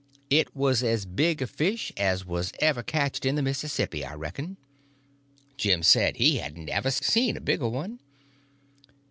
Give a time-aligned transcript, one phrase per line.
[0.31, 4.57] It was as big a fish as was ever catched in the Mississippi, I reckon.
[5.57, 7.99] Jim said he hadn't ever seen a bigger one.